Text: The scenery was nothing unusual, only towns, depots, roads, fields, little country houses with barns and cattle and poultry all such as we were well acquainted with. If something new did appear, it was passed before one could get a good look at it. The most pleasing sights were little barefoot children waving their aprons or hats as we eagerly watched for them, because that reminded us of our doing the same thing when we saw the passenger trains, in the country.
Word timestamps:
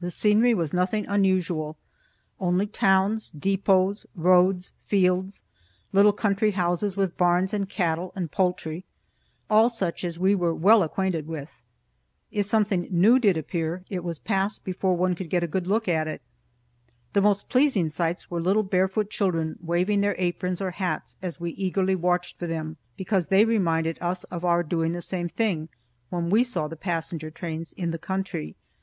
The 0.00 0.10
scenery 0.10 0.52
was 0.52 0.74
nothing 0.74 1.06
unusual, 1.06 1.78
only 2.38 2.66
towns, 2.66 3.30
depots, 3.30 4.04
roads, 4.14 4.70
fields, 4.84 5.44
little 5.94 6.12
country 6.12 6.50
houses 6.50 6.94
with 6.94 7.16
barns 7.16 7.54
and 7.54 7.66
cattle 7.66 8.12
and 8.14 8.30
poultry 8.30 8.84
all 9.48 9.70
such 9.70 10.04
as 10.04 10.18
we 10.18 10.34
were 10.34 10.52
well 10.52 10.82
acquainted 10.82 11.26
with. 11.26 11.62
If 12.30 12.44
something 12.44 12.86
new 12.90 13.18
did 13.18 13.38
appear, 13.38 13.82
it 13.88 14.04
was 14.04 14.18
passed 14.18 14.62
before 14.62 14.94
one 14.94 15.14
could 15.14 15.30
get 15.30 15.42
a 15.42 15.46
good 15.46 15.66
look 15.66 15.88
at 15.88 16.06
it. 16.06 16.20
The 17.14 17.22
most 17.22 17.48
pleasing 17.48 17.88
sights 17.88 18.30
were 18.30 18.42
little 18.42 18.64
barefoot 18.64 19.08
children 19.08 19.58
waving 19.62 20.02
their 20.02 20.16
aprons 20.18 20.60
or 20.60 20.72
hats 20.72 21.16
as 21.22 21.40
we 21.40 21.52
eagerly 21.52 21.94
watched 21.94 22.38
for 22.38 22.46
them, 22.46 22.76
because 22.98 23.28
that 23.28 23.46
reminded 23.48 23.96
us 24.02 24.24
of 24.24 24.44
our 24.44 24.62
doing 24.62 24.92
the 24.92 25.00
same 25.00 25.30
thing 25.30 25.70
when 26.10 26.28
we 26.28 26.44
saw 26.44 26.68
the 26.68 26.76
passenger 26.76 27.30
trains, 27.30 27.72
in 27.72 27.90
the 27.90 27.96
country. 27.98 28.54